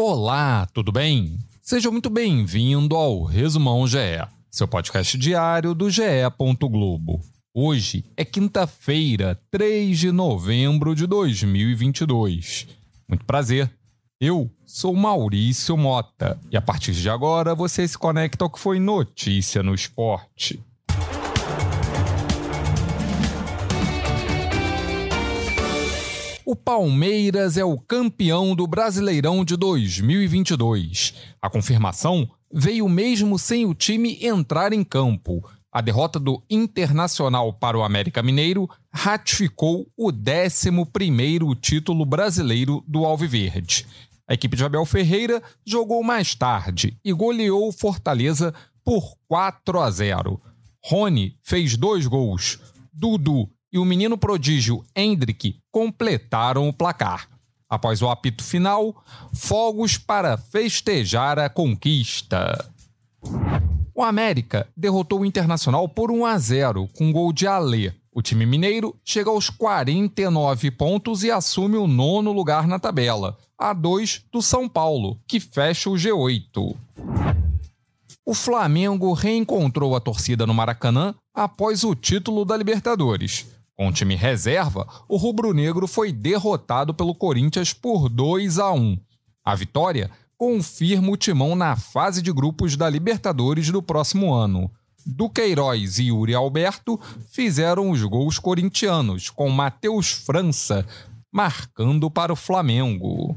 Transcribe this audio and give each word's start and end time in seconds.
Olá, 0.00 0.64
tudo 0.72 0.92
bem? 0.92 1.40
Seja 1.60 1.90
muito 1.90 2.08
bem-vindo 2.08 2.94
ao 2.94 3.24
Resumão 3.24 3.84
GE, 3.84 3.98
seu 4.48 4.68
podcast 4.68 5.18
diário 5.18 5.74
do 5.74 5.90
GE. 5.90 6.04
Globo. 6.70 7.20
Hoje 7.52 8.04
é 8.16 8.24
quinta-feira, 8.24 9.36
3 9.50 9.98
de 9.98 10.12
novembro 10.12 10.94
de 10.94 11.04
2022. 11.04 12.68
Muito 13.08 13.24
prazer. 13.24 13.68
Eu 14.20 14.48
sou 14.64 14.94
Maurício 14.94 15.76
Mota 15.76 16.38
e 16.48 16.56
a 16.56 16.62
partir 16.62 16.92
de 16.92 17.10
agora 17.10 17.52
você 17.52 17.86
se 17.88 17.98
conecta 17.98 18.44
ao 18.44 18.50
que 18.50 18.60
foi 18.60 18.78
notícia 18.78 19.64
no 19.64 19.74
esporte. 19.74 20.64
O 26.50 26.56
Palmeiras 26.56 27.58
é 27.58 27.64
o 27.66 27.76
campeão 27.76 28.56
do 28.56 28.66
Brasileirão 28.66 29.44
de 29.44 29.54
2022. 29.54 31.12
A 31.42 31.50
confirmação 31.50 32.26
veio 32.50 32.88
mesmo 32.88 33.38
sem 33.38 33.66
o 33.66 33.74
time 33.74 34.16
entrar 34.24 34.72
em 34.72 34.82
campo. 34.82 35.46
A 35.70 35.82
derrota 35.82 36.18
do 36.18 36.42
Internacional 36.48 37.52
para 37.52 37.76
o 37.76 37.82
América 37.82 38.22
Mineiro 38.22 38.66
ratificou 38.90 39.92
o 39.94 40.10
11º 40.10 41.54
título 41.60 42.06
brasileiro 42.06 42.82
do 42.88 43.04
Alviverde. 43.04 43.86
A 44.26 44.32
equipe 44.32 44.56
de 44.56 44.64
Abel 44.64 44.86
Ferreira 44.86 45.42
jogou 45.66 46.02
mais 46.02 46.34
tarde 46.34 46.96
e 47.04 47.12
goleou 47.12 47.70
Fortaleza 47.70 48.54
por 48.82 49.18
4 49.28 49.80
a 49.80 49.90
0. 49.90 50.40
Rony 50.82 51.36
fez 51.42 51.76
dois 51.76 52.06
gols. 52.06 52.58
Dudu 52.90 53.50
e 53.72 53.78
o 53.78 53.84
menino 53.84 54.16
prodígio 54.16 54.84
Hendrick 54.94 55.56
completaram 55.70 56.68
o 56.68 56.72
placar. 56.72 57.28
Após 57.68 58.00
o 58.00 58.08
apito 58.08 58.42
final, 58.42 59.04
fogos 59.34 59.98
para 59.98 60.38
festejar 60.38 61.38
a 61.38 61.48
conquista. 61.50 62.72
O 63.94 64.02
América 64.02 64.66
derrotou 64.76 65.20
o 65.20 65.26
Internacional 65.26 65.88
por 65.88 66.10
1 66.10 66.24
a 66.24 66.38
0 66.38 66.88
com 66.96 67.12
gol 67.12 67.32
de 67.32 67.46
Alê. 67.46 67.92
O 68.12 68.22
time 68.22 68.46
mineiro 68.46 68.96
chega 69.04 69.28
aos 69.28 69.50
49 69.50 70.70
pontos 70.70 71.22
e 71.22 71.30
assume 71.30 71.76
o 71.76 71.86
nono 71.86 72.32
lugar 72.32 72.66
na 72.66 72.78
tabela, 72.78 73.36
a 73.58 73.72
2 73.72 74.24
do 74.32 74.40
São 74.40 74.68
Paulo, 74.68 75.20
que 75.26 75.38
fecha 75.38 75.90
o 75.90 75.94
G8. 75.94 76.74
O 78.24 78.34
Flamengo 78.34 79.12
reencontrou 79.12 79.94
a 79.94 80.00
torcida 80.00 80.46
no 80.46 80.54
Maracanã 80.54 81.14
após 81.34 81.84
o 81.84 81.94
título 81.94 82.44
da 82.44 82.56
Libertadores. 82.56 83.46
Com 83.78 83.86
o 83.86 83.92
time 83.92 84.16
reserva, 84.16 84.88
o 85.08 85.16
rubro-negro 85.16 85.86
foi 85.86 86.10
derrotado 86.10 86.92
pelo 86.92 87.14
Corinthians 87.14 87.72
por 87.72 88.08
2 88.08 88.58
a 88.58 88.72
1. 88.72 88.98
A 89.44 89.54
vitória 89.54 90.10
confirma 90.36 91.12
o 91.12 91.16
timão 91.16 91.54
na 91.54 91.76
fase 91.76 92.20
de 92.20 92.32
grupos 92.32 92.76
da 92.76 92.90
Libertadores 92.90 93.70
do 93.70 93.80
próximo 93.80 94.34
ano. 94.34 94.68
Duqueiroz 95.06 96.00
e 96.00 96.08
Yuri 96.08 96.34
Alberto 96.34 96.98
fizeram 97.30 97.90
os 97.90 98.02
gols 98.02 98.40
corintianos, 98.40 99.30
com 99.30 99.48
Matheus 99.48 100.10
França 100.10 100.84
marcando 101.30 102.10
para 102.10 102.32
o 102.32 102.36
Flamengo. 102.36 103.36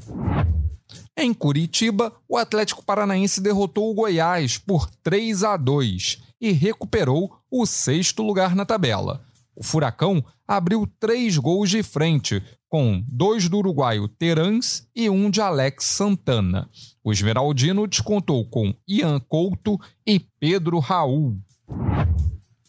Em 1.15 1.35
Curitiba, 1.35 2.11
o 2.27 2.35
Atlético 2.35 2.83
Paranaense 2.83 3.39
derrotou 3.39 3.91
o 3.91 3.93
Goiás 3.93 4.57
por 4.57 4.89
3 5.03 5.43
a 5.43 5.55
2 5.55 6.19
e 6.41 6.51
recuperou 6.51 7.37
o 7.51 7.63
sexto 7.67 8.23
lugar 8.23 8.55
na 8.55 8.65
tabela. 8.65 9.23
O 9.55 9.63
Furacão 9.63 10.23
abriu 10.47 10.87
três 10.99 11.37
gols 11.37 11.69
de 11.69 11.83
frente, 11.83 12.41
com 12.69 13.03
dois 13.07 13.49
do 13.49 13.57
uruguaio 13.57 14.07
Terans 14.07 14.87
e 14.95 15.09
um 15.09 15.29
de 15.29 15.41
Alex 15.41 15.85
Santana. 15.85 16.69
O 17.03 17.11
Esmeraldino 17.11 17.85
descontou 17.85 18.45
com 18.45 18.73
Ian 18.87 19.19
Couto 19.19 19.79
e 20.07 20.19
Pedro 20.39 20.79
Raul. 20.79 21.37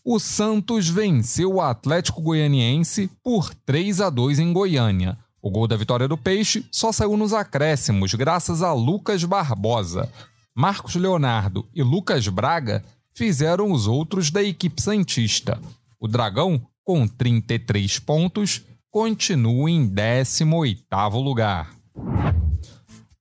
O 0.04 0.18
Santos 0.18 0.88
venceu 0.88 1.54
o 1.54 1.60
Atlético 1.60 2.20
Goianiense 2.20 3.08
por 3.22 3.54
3 3.54 4.00
a 4.00 4.10
2 4.10 4.40
em 4.40 4.52
Goiânia. 4.52 5.16
O 5.40 5.50
gol 5.50 5.68
da 5.68 5.76
vitória 5.76 6.08
do 6.08 6.18
Peixe 6.18 6.66
só 6.72 6.90
saiu 6.90 7.16
nos 7.16 7.32
acréscimos 7.32 8.12
graças 8.14 8.62
a 8.62 8.72
Lucas 8.72 9.22
Barbosa. 9.22 10.08
Marcos 10.54 10.96
Leonardo 10.96 11.64
e 11.72 11.82
Lucas 11.82 12.26
Braga 12.26 12.84
fizeram 13.14 13.70
os 13.70 13.86
outros 13.86 14.30
da 14.30 14.42
equipe 14.42 14.82
Santista. 14.82 15.60
O 16.00 16.08
Dragão 16.08 16.60
com 16.84 17.06
33 17.06 17.98
pontos, 17.98 18.62
continua 18.90 19.70
em 19.70 19.88
18º 19.88 21.22
lugar. 21.22 21.74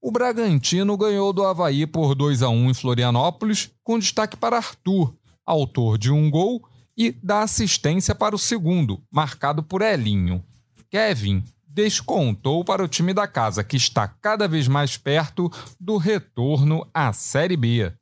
O 0.02 0.12
Bragantino 0.12 0.98
ganhou 0.98 1.32
do 1.32 1.46
Havaí 1.46 1.86
por 1.86 2.16
2 2.16 2.42
a 2.42 2.50
1 2.50 2.72
em 2.72 2.74
Florianópolis, 2.74 3.70
com 3.84 4.00
destaque 4.00 4.36
para 4.36 4.58
Arthur, 4.58 5.14
autor 5.46 5.98
de 5.98 6.12
um 6.12 6.30
gol 6.30 6.62
e 6.98 7.12
da 7.12 7.44
assistência 7.44 8.16
para 8.16 8.36
o 8.36 8.40
segundo, 8.40 9.02
marcado 9.12 9.62
por 9.62 9.82
Elinho. 9.82 10.44
Kevin 10.90 11.44
descontou 11.68 12.66
para 12.66 12.84
o 12.84 12.88
time 12.88 13.14
da 13.14 13.28
casa, 13.28 13.64
que 13.64 13.78
está 13.78 14.08
cada 14.08 14.48
vez 14.48 14.68
mais 14.68 14.98
perto 14.98 15.50
do 15.80 15.98
retorno 15.98 16.86
à 16.94 17.14
Série 17.14 17.56
B. 17.56 17.94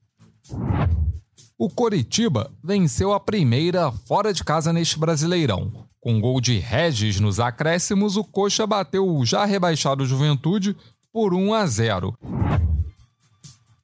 O 1.61 1.69
Coritiba 1.69 2.49
venceu 2.63 3.11
a 3.11 3.19
primeira 3.19 3.91
fora 3.91 4.33
de 4.33 4.45
casa 4.45 4.71
neste 4.71 4.97
Brasileirão. 4.97 5.85
Com 5.99 6.21
gol 6.21 6.39
de 6.39 6.57
Regis 6.57 7.19
nos 7.19 7.37
acréscimos, 7.37 8.15
o 8.15 8.23
Coxa 8.23 8.65
bateu 8.65 9.05
o 9.05 9.25
já 9.25 9.43
rebaixado 9.43 10.05
Juventude 10.05 10.73
por 11.11 11.33
1 11.33 11.53
a 11.53 11.67
0. 11.67 12.17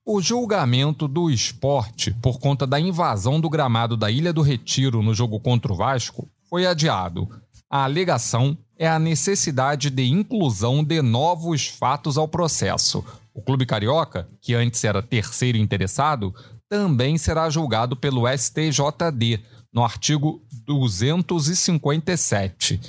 O 0.05 0.21
julgamento 0.21 1.05
do 1.05 1.29
esporte 1.29 2.15
por 2.21 2.39
conta 2.39 2.65
da 2.65 2.79
invasão 2.79 3.41
do 3.41 3.49
gramado 3.49 3.97
da 3.97 4.09
Ilha 4.09 4.31
do 4.31 4.41
Retiro 4.41 5.03
no 5.03 5.13
jogo 5.13 5.37
contra 5.41 5.73
o 5.73 5.75
Vasco 5.75 6.29
foi 6.49 6.65
adiado. 6.65 7.27
A 7.69 7.83
alegação 7.83 8.57
é 8.79 8.87
a 8.87 8.97
necessidade 8.97 9.89
de 9.89 10.05
inclusão 10.05 10.81
de 10.81 11.01
novos 11.01 11.67
fatos 11.67 12.17
ao 12.17 12.25
processo. 12.25 13.03
O 13.33 13.41
clube 13.41 13.65
carioca, 13.65 14.29
que 14.39 14.53
antes 14.53 14.81
era 14.85 15.03
terceiro 15.03 15.57
interessado, 15.57 16.33
também 16.69 17.17
será 17.17 17.49
julgado 17.49 17.95
pelo 17.95 18.27
STJD, 18.27 19.39
no 19.73 19.83
artigo 19.83 20.45
257. 20.65 22.79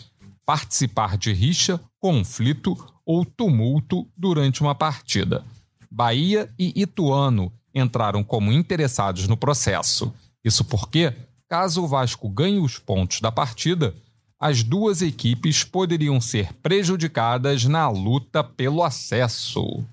Participar 0.44 1.16
de 1.16 1.32
rixa, 1.32 1.80
conflito 1.98 2.76
ou 3.04 3.24
tumulto 3.24 4.06
durante 4.16 4.60
uma 4.60 4.74
partida. 4.74 5.44
Bahia 5.90 6.50
e 6.58 6.72
Ituano 6.80 7.52
entraram 7.74 8.24
como 8.24 8.52
interessados 8.52 9.28
no 9.28 9.36
processo. 9.36 10.12
Isso 10.44 10.64
porque, 10.64 11.12
caso 11.48 11.82
o 11.82 11.88
Vasco 11.88 12.28
ganhe 12.28 12.58
os 12.58 12.78
pontos 12.78 13.20
da 13.20 13.32
partida, 13.32 13.94
as 14.38 14.62
duas 14.62 15.00
equipes 15.02 15.64
poderiam 15.64 16.20
ser 16.20 16.52
prejudicadas 16.54 17.64
na 17.64 17.88
luta 17.88 18.44
pelo 18.44 18.82
acesso 18.82 19.84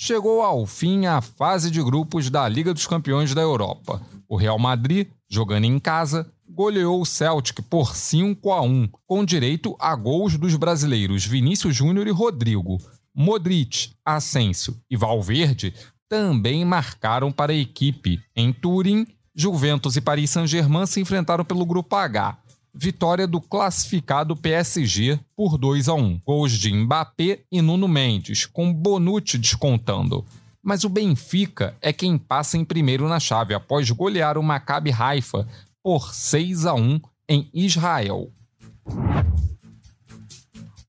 chegou 0.00 0.42
ao 0.42 0.64
fim 0.64 1.06
a 1.06 1.20
fase 1.20 1.72
de 1.72 1.82
grupos 1.82 2.30
da 2.30 2.48
Liga 2.48 2.72
dos 2.72 2.86
Campeões 2.86 3.34
da 3.34 3.42
Europa. 3.42 4.00
O 4.28 4.36
Real 4.36 4.58
Madrid, 4.58 5.08
jogando 5.28 5.64
em 5.64 5.78
casa, 5.80 6.30
goleou 6.48 7.02
o 7.02 7.04
Celtic 7.04 7.60
por 7.62 7.96
5 7.96 8.52
a 8.52 8.62
1, 8.62 8.88
com 9.04 9.24
direito 9.24 9.74
a 9.80 9.94
gols 9.96 10.38
dos 10.38 10.54
brasileiros 10.54 11.26
Vinícius 11.26 11.74
Júnior 11.74 12.06
e 12.06 12.12
Rodrigo. 12.12 12.78
Modric, 13.12 13.90
Asensio 14.04 14.76
e 14.88 14.96
Valverde 14.96 15.74
também 16.08 16.64
marcaram 16.64 17.32
para 17.32 17.52
a 17.52 17.56
equipe. 17.56 18.20
Em 18.36 18.52
Turim, 18.52 19.04
Juventus 19.34 19.96
e 19.96 20.00
Paris 20.00 20.30
Saint-Germain 20.30 20.86
se 20.86 21.00
enfrentaram 21.00 21.44
pelo 21.44 21.66
grupo 21.66 21.96
H 21.96 22.38
vitória 22.74 23.26
do 23.26 23.40
classificado 23.40 24.36
PSG 24.36 25.18
por 25.36 25.58
2 25.58 25.88
a 25.88 25.94
1. 25.94 26.20
Gols 26.24 26.52
de 26.52 26.72
Mbappé 26.72 27.40
e 27.50 27.60
Nuno 27.62 27.88
Mendes, 27.88 28.46
com 28.46 28.72
Bonucci 28.72 29.38
descontando. 29.38 30.24
Mas 30.62 30.84
o 30.84 30.88
Benfica 30.88 31.76
é 31.80 31.92
quem 31.92 32.18
passa 32.18 32.58
em 32.58 32.64
primeiro 32.64 33.08
na 33.08 33.18
chave 33.18 33.54
após 33.54 33.90
golear 33.90 34.36
o 34.36 34.42
Maccabi 34.42 34.92
Haifa 34.92 35.46
por 35.82 36.14
6 36.14 36.66
a 36.66 36.74
1 36.74 37.00
em 37.28 37.48
Israel. 37.52 38.30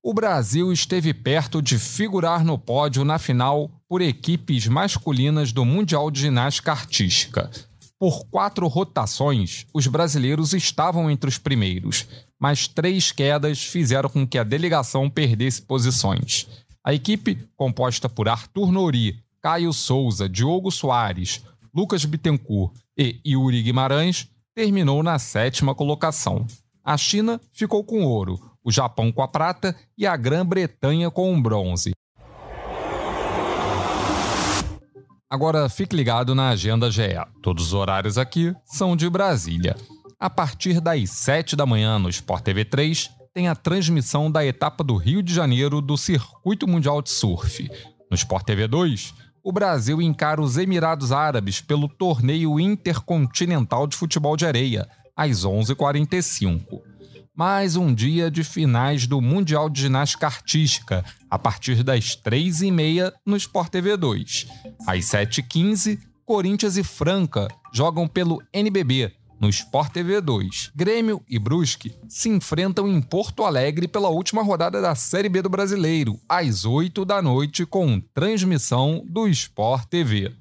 O 0.01 0.13
Brasil 0.13 0.71
esteve 0.71 1.13
perto 1.13 1.61
de 1.61 1.77
figurar 1.77 2.43
no 2.43 2.57
pódio 2.57 3.03
na 3.03 3.19
final 3.19 3.69
por 3.87 4.01
equipes 4.01 4.67
masculinas 4.67 5.51
do 5.51 5.65
Mundial 5.65 6.09
de 6.09 6.21
Ginástica 6.21 6.71
Artística. 6.71 7.51
Por 7.99 8.25
quatro 8.29 8.65
rotações, 8.67 9.65
os 9.73 9.85
brasileiros 9.85 10.53
estavam 10.53 11.11
entre 11.11 11.27
os 11.27 11.37
primeiros, 11.37 12.07
mas 12.39 12.65
três 12.65 13.11
quedas 13.11 13.61
fizeram 13.61 14.09
com 14.09 14.25
que 14.25 14.37
a 14.37 14.43
delegação 14.43 15.09
perdesse 15.09 15.61
posições. 15.61 16.47
A 16.81 16.93
equipe, 16.93 17.37
composta 17.57 18.07
por 18.07 18.29
Arthur 18.29 18.71
Nori, 18.71 19.21
Caio 19.41 19.73
Souza, 19.73 20.29
Diogo 20.29 20.71
Soares, 20.71 21.43
Lucas 21.75 22.05
Bittencourt 22.05 22.73
e 22.97 23.19
Yuri 23.27 23.61
Guimarães, 23.61 24.29
terminou 24.55 25.03
na 25.03 25.19
sétima 25.19 25.75
colocação. 25.75 26.47
A 26.81 26.95
China 26.95 27.39
ficou 27.51 27.83
com 27.83 28.05
ouro, 28.05 28.39
o 28.63 28.71
Japão 28.71 29.11
com 29.11 29.21
a 29.21 29.27
prata 29.27 29.75
e 29.97 30.07
a 30.07 30.15
Grã-Bretanha 30.15 31.11
com 31.11 31.37
o 31.37 31.41
bronze. 31.41 31.91
Agora 35.31 35.69
fique 35.69 35.95
ligado 35.95 36.33
na 36.33 36.49
agenda 36.49 36.89
GE. 36.89 37.03
Todos 37.43 37.67
os 37.67 37.73
horários 37.75 38.17
aqui 38.17 38.51
são 38.65 38.95
de 38.95 39.07
Brasília. 39.07 39.75
A 40.19 40.27
partir 40.27 40.81
das 40.81 41.07
7 41.11 41.55
da 41.55 41.67
manhã 41.67 41.99
no 41.99 42.09
Sport 42.09 42.43
TV 42.43 42.65
3 42.65 43.11
tem 43.31 43.47
a 43.47 43.53
transmissão 43.53 44.31
da 44.31 44.43
etapa 44.43 44.83
do 44.83 44.95
Rio 44.95 45.21
de 45.21 45.31
Janeiro 45.31 45.81
do 45.81 45.95
Circuito 45.95 46.67
Mundial 46.67 46.99
de 46.99 47.11
Surf. 47.11 47.69
No 48.09 48.15
Sport 48.15 48.43
TV 48.43 48.67
2, 48.67 49.13
o 49.43 49.51
Brasil 49.51 50.01
encara 50.01 50.41
os 50.41 50.57
Emirados 50.57 51.11
Árabes 51.11 51.61
pelo 51.61 51.87
Torneio 51.87 52.59
Intercontinental 52.59 53.85
de 53.85 53.95
Futebol 53.95 54.35
de 54.35 54.47
Areia, 54.47 54.89
às 55.15 55.45
11h45 55.45 56.81
mais 57.39 57.77
um 57.77 57.93
dia 57.93 58.29
de 58.29 58.43
finais 58.43 59.07
do 59.07 59.21
Mundial 59.21 59.69
de 59.69 59.83
Ginástica 59.83 60.25
Artística, 60.25 61.05
a 61.29 61.39
partir 61.39 61.83
das 61.83 62.07
3h30 62.17 63.13
no 63.25 63.37
Sport 63.37 63.69
TV 63.69 63.95
2. 63.95 64.45
Às 64.85 65.05
7h15, 65.05 65.99
Corinthians 66.25 66.75
e 66.75 66.83
Franca 66.83 67.47
jogam 67.71 68.09
pelo 68.09 68.43
NBB, 68.51 69.13
no 69.39 69.47
Sport 69.47 69.93
TV 69.93 70.19
2. 70.19 70.71
Grêmio 70.75 71.23
e 71.29 71.39
Brusque 71.39 71.95
se 72.09 72.27
enfrentam 72.27 72.89
em 72.89 73.01
Porto 73.01 73.45
Alegre 73.45 73.87
pela 73.87 74.09
última 74.09 74.43
rodada 74.43 74.81
da 74.81 74.93
Série 74.93 75.29
B 75.29 75.41
do 75.41 75.47
Brasileiro, 75.47 76.19
às 76.27 76.65
8 76.65 77.05
da 77.05 77.21
noite, 77.21 77.65
com 77.65 78.01
transmissão 78.13 79.01
do 79.07 79.29
Sport 79.29 79.85
TV. 79.85 80.35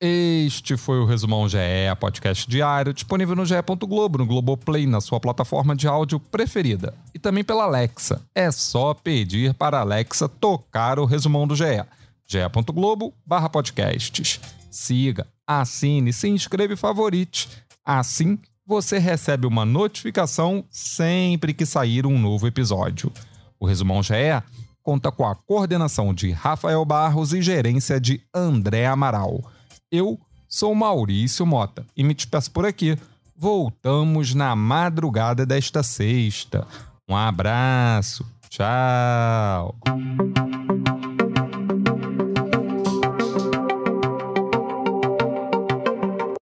Este 0.00 0.76
foi 0.76 1.00
o 1.00 1.04
Resumão 1.04 1.48
GE, 1.48 1.58
podcast 1.98 2.48
diário, 2.48 2.94
disponível 2.94 3.34
no 3.34 3.44
GE. 3.44 3.56
Globo, 3.80 4.18
no 4.18 4.26
Globoplay, 4.26 4.86
na 4.86 5.00
sua 5.00 5.18
plataforma 5.18 5.74
de 5.74 5.88
áudio 5.88 6.20
preferida. 6.20 6.94
E 7.12 7.18
também 7.18 7.42
pela 7.42 7.64
Alexa. 7.64 8.22
É 8.32 8.48
só 8.52 8.94
pedir 8.94 9.54
para 9.54 9.78
a 9.78 9.80
Alexa 9.80 10.28
tocar 10.28 11.00
o 11.00 11.04
Resumão 11.04 11.48
do 11.48 11.56
GE. 11.56 11.82
ge.globo 12.28 13.12
barra 13.26 13.48
podcasts. 13.48 14.38
Siga, 14.70 15.26
assine, 15.44 16.12
se 16.12 16.28
inscreva 16.28 16.74
e 16.74 16.76
favorite. 16.76 17.48
Assim, 17.84 18.38
você 18.64 18.98
recebe 18.98 19.48
uma 19.48 19.64
notificação 19.64 20.64
sempre 20.70 21.52
que 21.52 21.66
sair 21.66 22.06
um 22.06 22.16
novo 22.16 22.46
episódio. 22.46 23.10
O 23.58 23.66
Resumão 23.66 24.00
GE 24.00 24.12
conta 24.80 25.10
com 25.10 25.26
a 25.26 25.34
coordenação 25.34 26.14
de 26.14 26.30
Rafael 26.30 26.84
Barros 26.84 27.32
e 27.32 27.42
gerência 27.42 28.00
de 28.00 28.22
André 28.32 28.86
Amaral. 28.86 29.42
Eu 29.90 30.20
sou 30.46 30.74
Maurício 30.74 31.46
Mota 31.46 31.86
e 31.96 32.04
me 32.04 32.12
despeço 32.12 32.50
por 32.50 32.66
aqui. 32.66 32.98
Voltamos 33.34 34.34
na 34.34 34.54
madrugada 34.54 35.46
desta 35.46 35.82
sexta. 35.82 36.66
Um 37.08 37.16
abraço. 37.16 38.26
Tchau. 38.50 39.74